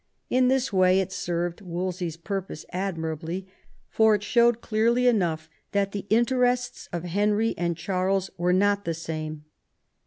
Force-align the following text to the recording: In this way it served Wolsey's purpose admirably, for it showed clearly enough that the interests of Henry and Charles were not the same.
In 0.31 0.47
this 0.47 0.73
way 0.73 0.99
it 0.99 1.11
served 1.11 1.61
Wolsey's 1.61 2.17
purpose 2.17 2.65
admirably, 2.73 3.45
for 3.87 4.15
it 4.15 4.23
showed 4.23 4.59
clearly 4.59 5.05
enough 5.05 5.47
that 5.73 5.91
the 5.91 6.07
interests 6.09 6.89
of 6.91 7.03
Henry 7.03 7.53
and 7.55 7.77
Charles 7.77 8.31
were 8.35 8.51
not 8.51 8.83
the 8.83 8.95
same. 8.95 9.45